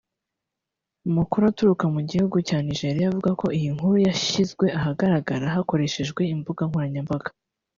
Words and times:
Amakuru 1.07 1.43
aturuka 1.51 1.85
mu 1.95 2.01
gihugu 2.09 2.37
cya 2.47 2.57
Nigeria 2.67 3.05
avuga 3.11 3.31
ko 3.41 3.45
iyi 3.57 3.69
nkuru 3.75 3.97
yashyizwe 4.07 4.65
ahagaragara 4.79 5.43
hakoreshajwe 5.55 6.21
imbuga 6.33 6.61
nkoranyambaga 6.69 7.29